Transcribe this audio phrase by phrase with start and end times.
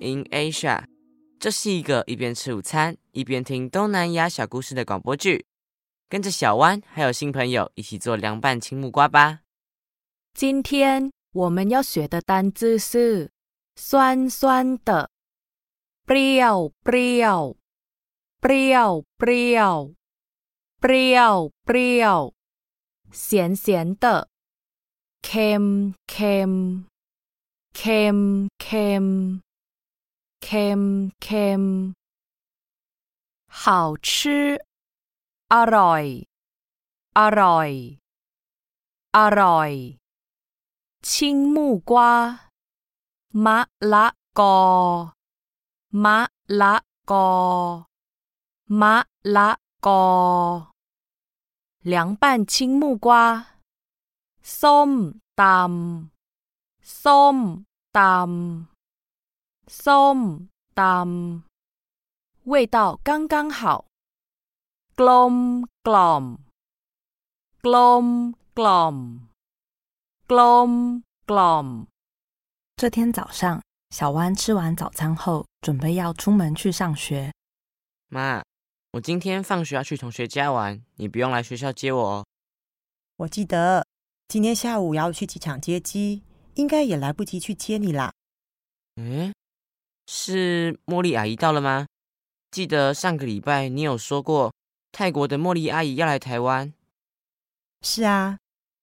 [0.00, 0.84] in Asia。
[1.38, 5.46] 这是一个一边吃午餐一边听东南亚小故事的广播剧。
[6.08, 9.40] 跟着小弯还有新朋友一起做凉拌青木瓜吧。
[10.32, 13.30] 今天我们要学的单字是
[13.76, 15.10] 酸酸的
[16.06, 17.56] ，brio brio
[18.40, 19.94] brio brio
[20.80, 22.32] brio brio，
[23.12, 24.28] 咸咸的
[27.79, 29.41] ，cam cam cam
[30.45, 31.93] cam cam cam，
[33.47, 34.63] 好吃。
[35.53, 36.03] อร่อย
[37.19, 37.69] อร่อย
[39.17, 39.71] อร่อย
[41.09, 42.13] ชิงมูกวา
[43.45, 43.59] มะ
[43.93, 44.05] ละ
[44.39, 44.59] กอ
[46.03, 46.19] มะ
[46.61, 46.75] ละ
[47.11, 47.29] กอ
[48.81, 48.95] มะ
[49.35, 49.49] ละ
[49.85, 50.03] กอ
[51.91, 53.07] 凉拌青木瓜
[54.61, 54.91] ส้ม
[55.41, 57.37] ตำส้ม
[57.97, 60.19] ตำส้ม
[60.79, 61.43] ตำ
[62.51, 63.85] 味道刚刚好
[64.99, 65.35] กลม
[65.87, 66.23] กล่อม
[67.65, 68.05] กลม
[68.57, 68.95] กล่อม
[70.29, 70.71] กลม
[71.29, 71.87] กล่อม
[72.75, 77.31] 这天早上，小弯吃完早餐后，准备要出门去上学。
[78.09, 78.43] 妈，
[78.91, 82.25] 我今天放学要去同学家玩，你不用来学校接我哦。
[83.17, 83.87] 我记得
[84.27, 86.23] 今天下午要去机场接机，
[86.58, 88.12] 应该也来不及去接你啦。
[88.96, 89.32] 嗯，
[90.08, 91.86] 是茉莉阿姨到了吗？
[92.50, 94.52] 记得上个礼拜你有说过。
[94.90, 96.72] 泰国的茉莉阿姨要来台湾。
[97.82, 98.38] 是啊，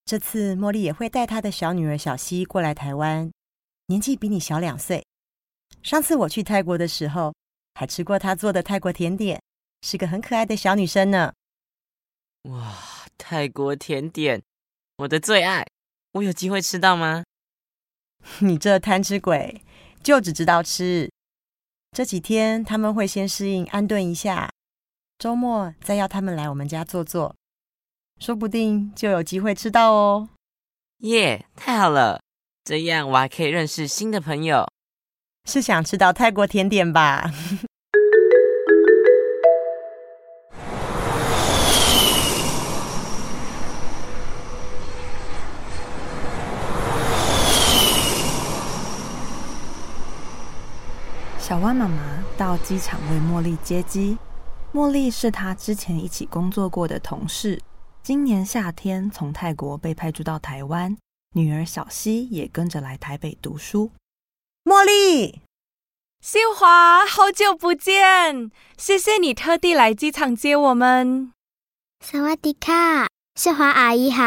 [0.05, 3.29] 这次茉莉也会带她的小女儿小西过来台湾，
[3.87, 5.05] 年纪比你小两岁。
[5.83, 7.35] 上次我去泰国的时候，
[7.73, 9.41] 还吃过她做的泰国甜点，
[9.81, 11.33] 是个很可爱的小女生呢。
[12.43, 12.77] 哇，
[13.17, 14.41] 泰国甜点，
[14.97, 15.65] 我的最爱！
[16.13, 17.25] 我有机会吃到吗？
[18.39, 19.61] 你这贪吃鬼，
[20.03, 21.09] 就只知道吃。
[21.91, 24.49] 这几天他们会先适应安顿一下。
[25.17, 27.33] 周末再要他们来我们家坐坐，
[28.19, 30.27] 说不定就有机会吃到哦。
[30.99, 32.19] 耶，太好了，
[32.63, 34.67] 这样我还可以认识新的朋友。
[35.47, 37.31] 是想吃到泰国甜点吧？
[51.47, 54.17] 小蛙妈妈到机场为茉莉接机。
[54.73, 57.61] 茉莉是她之前一起工作过的同事，
[58.01, 60.97] 今年夏天从泰国被派驻到台湾，
[61.33, 63.91] 女儿小溪也跟着来台北读书。
[64.63, 65.43] 茉莉，
[66.19, 71.31] 秀华，好久不见，谢谢你特地来机场接我们。
[72.03, 74.23] 萨瓦迪卡，秀华阿姨好。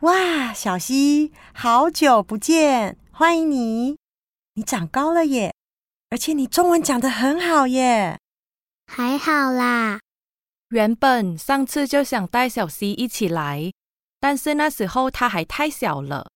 [0.00, 3.98] 哇，小溪，好久不见，欢迎你，
[4.54, 5.54] 你长高了耶，
[6.10, 8.18] 而且你中文讲的很好耶。
[8.86, 10.00] 还好啦。
[10.70, 13.72] 原本上次就想带小溪一起来，
[14.20, 16.28] 但是那时候他还太小了，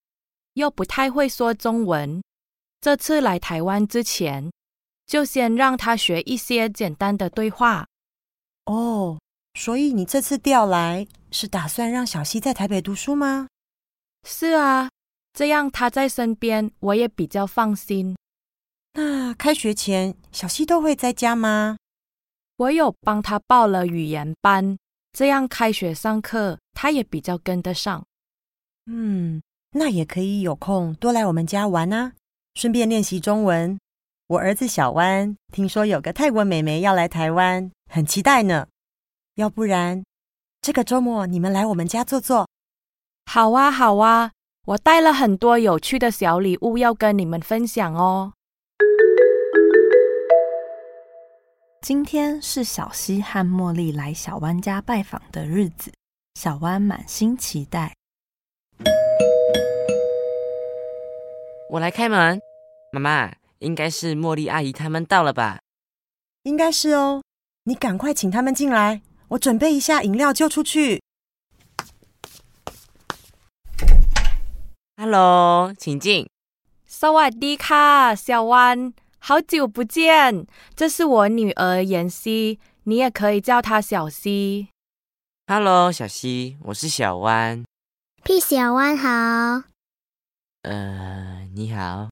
[0.54, 2.22] 又不太会说中文。
[2.80, 4.50] 这次来台湾之前，
[5.06, 7.86] 就先让他学一些简单的对话。
[8.66, 9.18] 哦，
[9.54, 13.48] 所以你这次调来是打算让小溪在台北读书吗？
[14.26, 14.88] 是啊，
[15.32, 18.16] 这样他在身边，我也比较放心。
[18.96, 21.76] 那开学前，小溪都会在家吗？
[22.56, 24.78] 我有帮他报了语言班，
[25.12, 28.04] 这样开学上课他也比较跟得上。
[28.86, 32.12] 嗯，那也可以有空多来我们家玩啊，
[32.54, 33.76] 顺便练习中文。
[34.28, 38.68] 我儿子小湾听说有个泰国美眉要来台湾，很期待呢。
[39.34, 40.04] 要不然
[40.62, 42.48] 这个周末你们来我们家坐坐？
[43.26, 44.30] 好啊，好啊，
[44.66, 48.32] 我带了很多有趣的小礼物要跟你们分享哦。
[51.83, 55.93] 今天是小溪和茉莉来小湾家拜访的日子，
[56.35, 57.95] 小湾满心期待。
[61.71, 62.41] 我来开门，
[62.91, 65.59] 妈妈，应该是茉莉阿姨他们到了吧？
[66.43, 67.23] 应该是哦，
[67.63, 71.01] 你赶快请他们进来，我准备一下饮料就出去。
[74.97, 76.27] Hello，请进。
[76.87, 78.93] สวัสดีค่ะ小湾。
[79.26, 84.68] 好久不见，这是我女儿妍希，你也可以叫她小希。
[85.46, 87.64] Hello，小希，我是小弯。
[88.22, 89.62] P 小弯好。
[90.60, 92.10] 呃，你好。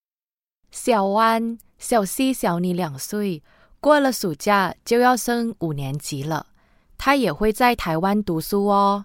[0.70, 3.42] 小弯，小希小你两岁，
[3.78, 6.46] 过了暑假就要升五年级了。
[6.96, 9.04] 她也会在台湾读书哦。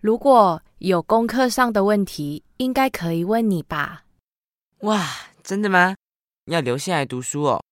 [0.00, 4.04] 如果有功课上的问题，应该可以问你吧？
[4.78, 5.06] 哇，
[5.42, 5.94] 真的吗？
[6.46, 7.62] 要留下来读书哦。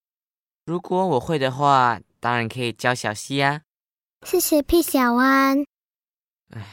[0.65, 3.61] 如果我会的话，当然可以教小溪啊。
[4.25, 5.65] 谢谢屁小安。
[6.51, 6.67] 唉，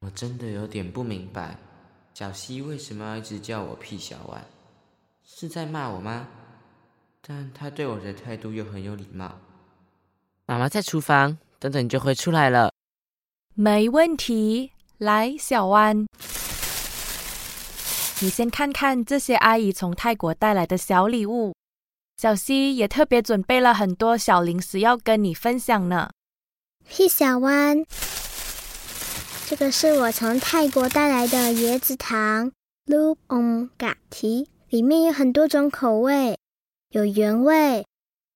[0.00, 1.56] 我真的有点不明白，
[2.14, 4.44] 小溪为什么要一直叫我屁小安？
[5.24, 6.28] 是在骂我吗？
[7.20, 9.38] 但他对我的态度又很有礼貌。
[10.46, 12.72] 妈妈在厨房，等等就会出来了。
[13.54, 16.06] 没问题，来，小湾，
[18.20, 21.54] 你先看看这些阿姨从泰国带来的小礼物。
[22.16, 26.10] 小溪也特别准备了很多小零食要跟你分享呢。
[26.88, 27.84] 屁小湾，
[29.46, 32.50] 这个是我从泰国带来的椰子糖
[32.86, 36.36] l u p on g a t 里面有很多种口味，
[36.90, 37.86] 有原味、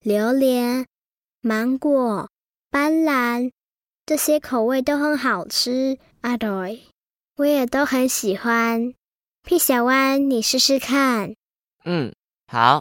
[0.05, 0.87] 榴莲、
[1.41, 2.29] 芒果、
[2.71, 3.51] 斑斓，
[4.07, 5.99] 这些口味都很好吃。
[6.21, 6.83] 阿对，
[7.35, 8.95] 我也都很喜欢。
[9.43, 11.35] 屁小湾，你试试看。
[11.85, 12.15] 嗯，
[12.47, 12.81] 好，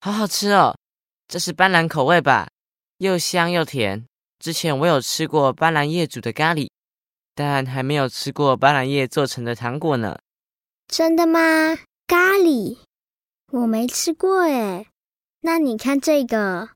[0.00, 0.76] 好好吃哦。
[1.28, 2.48] 这是斑斓口味吧？
[2.98, 4.06] 又香又甜。
[4.38, 6.68] 之前我有吃过斑斓叶煮的咖喱，
[7.34, 10.18] 但还没有吃过斑斓叶做成的糖果呢。
[10.88, 11.40] 真的吗？
[12.08, 12.78] 咖喱
[13.52, 14.88] 我没吃过诶。
[15.40, 16.70] 那你看这个，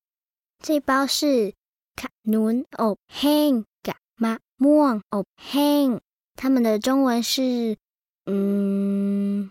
[0.62, 1.54] 这包是
[1.96, 6.00] 卡努哦 hang 嘎嘛莫哦 hang，
[6.42, 7.76] 他们的中文是
[8.24, 9.50] 嗯，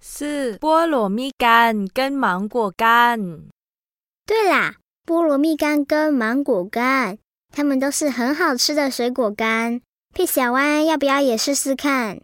[0.00, 3.20] 是菠萝蜜干跟芒果干。
[4.24, 7.18] 对啦，菠萝蜜干跟芒果干，
[7.52, 9.82] 它们都是很好吃的水果干。
[10.14, 12.22] 屁小湾要不要也试试看？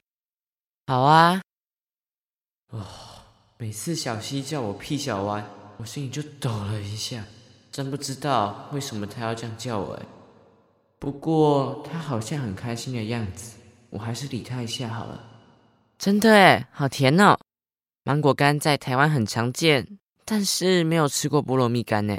[0.86, 1.42] 好啊。
[2.70, 2.86] 哦，
[3.58, 5.46] 每次小溪叫我屁小湾，
[5.76, 7.22] 我心里就抖了一下，
[7.70, 10.06] 真不知道为什么他要这样叫我哎。
[10.98, 13.55] 不过他好像很开心的样子，
[13.96, 15.24] 我还是理他一下好了。
[15.98, 17.38] 真的哎，好甜哦！
[18.04, 22.18] 芒果干在台湾很常见，但是没有吃过菠萝蜜干呢。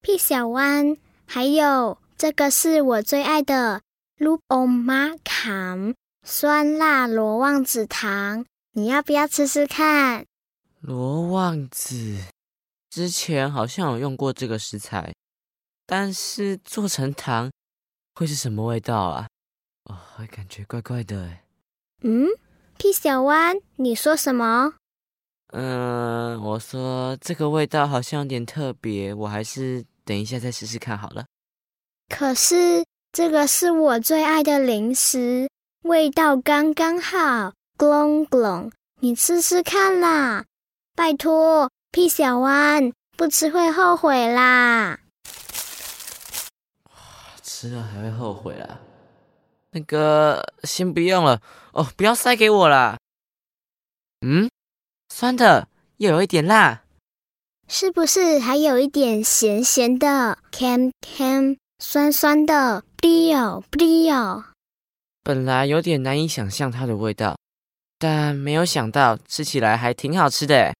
[0.00, 0.96] 屁小湾，
[1.26, 3.82] 还有这个是我最爱的
[4.18, 5.76] Loop on Ma 卡
[6.22, 10.24] 酸辣罗望子糖，你要不要吃吃看？
[10.80, 12.18] 罗望子，
[12.88, 15.12] 之前好像有用过这个食材，
[15.86, 17.52] 但是做成糖
[18.14, 19.26] 会是什么味道啊？
[19.84, 19.96] 哦，
[20.30, 21.44] 感觉怪怪的哎。
[22.02, 22.28] 嗯，
[22.78, 24.74] 屁小湾，你说什么？
[25.52, 31.26] 嗯，我说这个味道好像有点特别，我还是等一下再试试看好了。
[32.08, 35.48] 可是这个是我最爱的零食，
[35.82, 40.44] 味道刚刚好，glong glong，你吃吃看啦，
[40.96, 44.98] 拜托，屁小湾，不吃会后悔啦。
[47.42, 48.80] 吃了还会后悔啦？
[49.74, 51.42] 那个先不用了
[51.72, 52.96] 哦，不要塞给我啦。
[54.20, 54.48] 嗯，
[55.08, 56.84] 酸的，又有一点辣，
[57.66, 64.44] 是不是还有一点咸咸的？Cam cam，酸酸的，不要不要。
[65.24, 67.36] 本来有点难以想象它的味道，
[67.98, 70.72] 但没有想到吃起来还挺好吃的。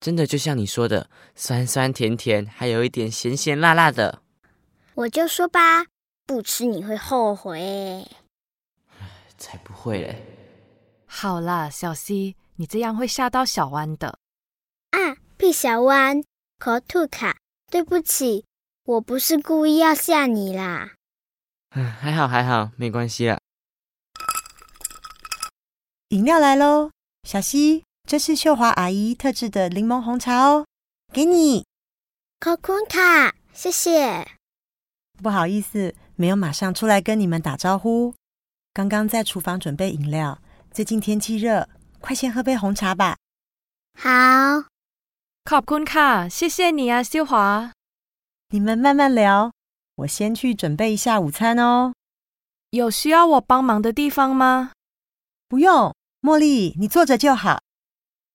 [0.00, 4.22] 真的就像你说的，酸酸甜甜，还有一点咸咸辣辣的。
[4.94, 5.86] 我就说吧，
[6.24, 8.06] 不吃你会后悔。
[9.38, 10.22] 才不会嘞！
[11.06, 14.18] 好啦，小溪，你这样会吓到小湾的。
[14.90, 16.22] 啊，屁小湾，
[16.58, 17.38] 可兔卡，
[17.70, 18.44] 对不起，
[18.84, 20.94] 我不是故意要吓你啦。
[21.70, 23.38] 嗯，还好还好，没关系啦。
[26.08, 26.90] 饮料来喽，
[27.22, 30.66] 小溪，这是秀华阿姨特制的柠檬红茶哦，
[31.12, 31.66] 给你。
[32.40, 34.26] 可坤卡，谢谢。
[35.22, 38.14] 不好意思，没有马上出来跟你们打招呼。
[38.77, 41.69] 刚刚在厨房准备饮料，最近天气热，
[42.01, 43.17] 快先喝杯红茶吧。
[43.95, 44.65] 好，
[45.45, 47.71] ขอบคุณค่ะ，谢谢你啊，秀华。
[48.49, 49.51] 你们慢慢聊，
[49.95, 51.93] 我先去准备一下午餐哦。
[52.71, 54.71] 有需要我帮忙的地方吗？
[55.47, 57.61] 不用，茉莉，你坐着就好。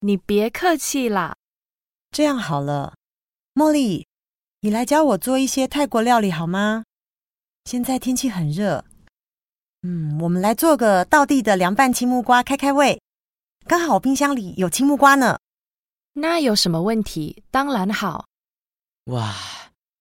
[0.00, 1.34] 你别客气啦。
[2.12, 2.94] 这样好了，
[3.54, 4.06] 茉莉，
[4.60, 6.84] 你来教我做一些泰国料理好吗？
[7.64, 8.84] 现在天气很热。
[9.85, 13.01] 嗯，我们来做个道地的凉拌青木瓜，开开胃。
[13.67, 15.37] 刚好冰箱里有青木瓜呢。
[16.13, 17.43] 那有什么问题？
[17.51, 18.25] 当然好。
[19.05, 19.35] 哇，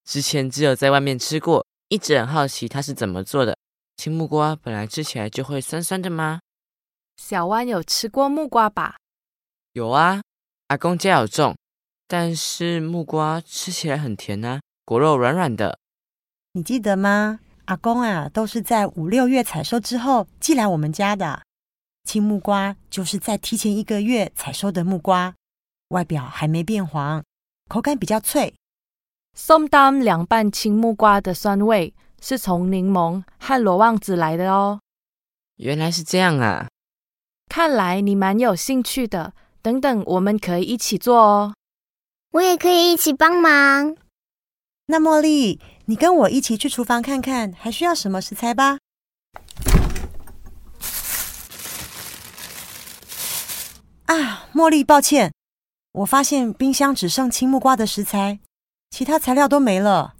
[0.04, 3.56] 之前只有在外面吃过，一直很好奇它是怎么做的。
[3.96, 6.38] 青木瓜本来吃起来就会酸酸的吗？
[7.16, 8.96] 小湾有吃过木瓜吧？
[9.72, 10.22] 有啊，
[10.68, 11.56] 阿公家有种，
[12.06, 15.76] 但是木瓜吃起来很甜啊，果肉软软的。
[16.52, 17.40] 你记得吗？
[17.72, 21.40] 打工啊，都是在五六月采收之后寄来我们家的。
[22.04, 25.34] 青木瓜就是在提前一个月采收的木瓜，
[25.88, 27.24] 外表还没变黄，
[27.70, 28.52] 口感比较脆。
[29.32, 34.78] 送当、凉拌青木瓜的酸味是从柠檬和罗望子来的哦。
[35.56, 36.68] 原来是这样啊，
[37.48, 39.32] 看来你蛮有兴趣的。
[39.62, 41.54] 等等，我们可以一起做哦。
[42.32, 43.96] 我也可以一起帮忙。
[44.84, 45.58] 那茉莉。
[45.84, 48.78] 你跟我一起去厨房看看，还需要什么食材吧？
[54.04, 55.32] 啊，茉莉，抱歉，
[55.90, 58.38] 我发现冰箱只剩青木瓜的食材，
[58.90, 60.14] 其他材料都没了。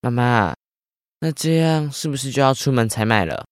[0.00, 0.54] 妈妈，
[1.20, 3.46] 那这样是不是就要出门采买了？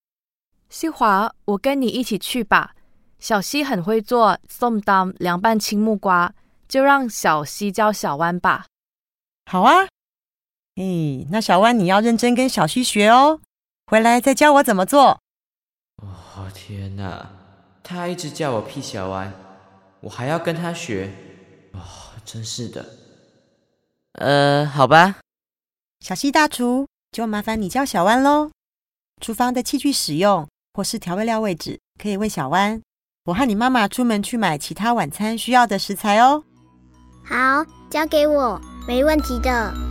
[0.69, 2.75] 西华，我跟你一起去吧。
[3.19, 6.33] 小西很会做 som dum 凉拌青木瓜，
[6.67, 8.65] 就让小西教小弯吧。
[9.45, 9.87] 好啊。
[10.79, 13.41] 哎，那小弯你要认真跟小西学哦，
[13.87, 15.19] 回来再教我怎么做。
[15.97, 17.29] 哦天哪！
[17.83, 19.33] 他一直叫我屁小弯，
[19.99, 21.11] 我还要跟他学，
[21.73, 21.81] 哦，
[22.23, 22.85] 真是的。
[24.13, 25.17] 呃，好吧，
[25.99, 28.49] 小西大厨，就麻烦你教小弯喽。
[29.19, 32.81] 厨房的器具使用或是调味料位置，可以问小弯。
[33.25, 36.41] 我和你妈妈出门去买其他晚餐需要的食材哦。
[37.25, 38.57] 好，交给我，
[38.87, 39.88] 没问题的。